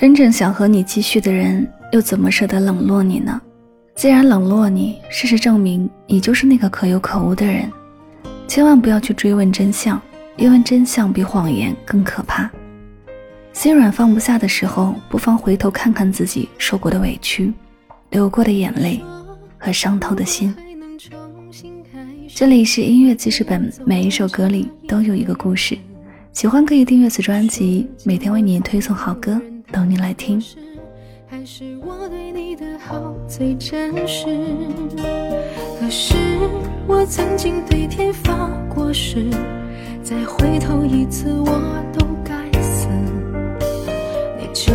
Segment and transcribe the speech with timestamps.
[0.00, 3.42] 真正想和你继续的人，又怎么舍得冷落你呢？
[3.96, 7.68] 既然冷落你，事实证明你就是那个可有可无的人。
[8.46, 10.00] 千万不要去追问真相，
[10.36, 12.48] 因为真相比谎言更可怕。
[13.52, 17.52] 心软放不下的时候，不妨回头看看自己受过的委屈、
[18.10, 19.00] 流过的眼泪
[19.58, 20.54] 和伤透的心。
[22.32, 25.76] 这里是音乐记事本，每一首歌里都有一个故事。
[26.32, 29.42] 喜欢可以订阅此专辑，每天为你推送好歌。
[29.70, 30.42] 等你来听。
[31.30, 34.24] 还是我对你的好最真实
[35.78, 36.16] 可是
[36.86, 39.28] 我曾经对天发过誓
[40.02, 42.88] 再回头一次我都该死。
[44.38, 44.72] 你就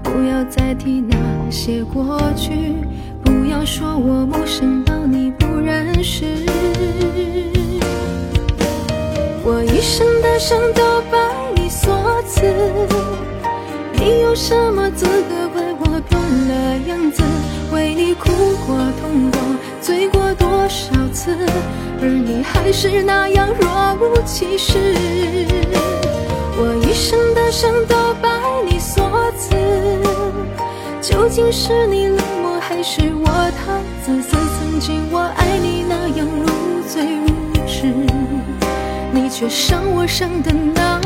[0.00, 2.72] 不要再提那些过去
[3.24, 6.24] 不要说我陌生到你不认识。
[9.44, 11.18] 我一生的伤都拜
[11.56, 12.97] 你所赐
[14.08, 17.22] 你有什么资格怪我变了样子？
[17.70, 18.30] 为你哭
[18.66, 19.38] 过、痛过、
[19.82, 21.36] 醉过多少次，
[22.00, 23.68] 而你还是那样若
[24.00, 24.78] 无其事。
[26.56, 28.30] 我一生的伤都拜
[28.64, 29.04] 你所
[29.36, 29.54] 赐，
[31.02, 34.38] 究竟是你冷漠，还是我太自私？
[34.58, 37.92] 曾经我爱你那样如醉如痴，
[39.12, 40.97] 你却伤我伤的那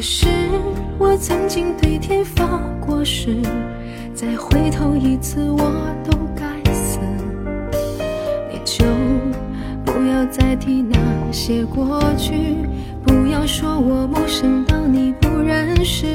[0.00, 0.28] 可是
[0.98, 3.36] 我曾经对天发过誓，
[4.14, 5.58] 再回头一次我
[6.02, 6.98] 都该死。
[8.50, 8.82] 你就
[9.84, 10.96] 不要再提那
[11.30, 12.32] 些过去，
[13.04, 16.06] 不要说我陌生到你不认识。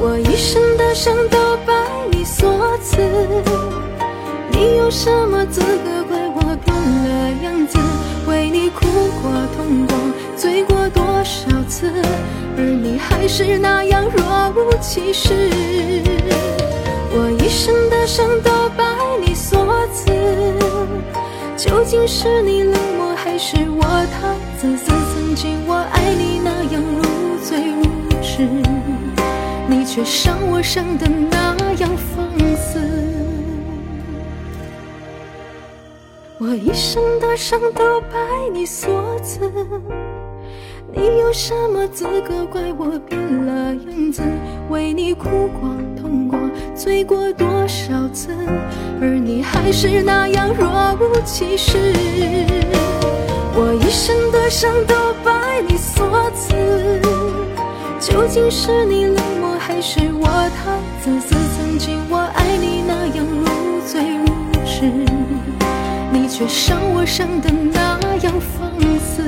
[0.00, 1.72] 我一生的伤都拜
[2.10, 3.00] 你所赐，
[4.50, 5.93] 你有什么资格
[6.84, 7.78] 了样子？
[8.26, 8.86] 为你哭
[9.22, 9.96] 过、痛过。
[10.36, 11.90] 醉过多少次，
[12.56, 15.32] 而你还是那样若无其事。
[17.16, 18.84] 我一生的伤都拜
[19.24, 20.10] 你所赐，
[21.56, 24.90] 究竟是你冷漠，还是我太自私？
[25.14, 27.82] 曾经我爱你那样如醉如
[28.20, 28.48] 痴，
[29.68, 31.54] 你却伤我伤的那
[36.46, 38.18] 我一生的伤都拜
[38.52, 39.50] 你所赐。
[40.92, 44.22] 你有什么资格怪我变了样子？
[44.68, 46.38] 为你哭过、痛过、
[46.74, 48.28] 醉过多少次，
[49.00, 50.68] 而你还是那样若
[51.00, 51.78] 无其事。
[53.56, 54.94] 我一生的伤都
[55.24, 56.52] 拜你所赐，
[57.98, 61.34] 究竟是你冷漠，还是我太自私？
[61.56, 64.26] 曾经我爱你那样如醉如
[64.66, 64.92] 痴，
[66.36, 68.68] 却伤我伤的那样放
[68.98, 69.23] 肆。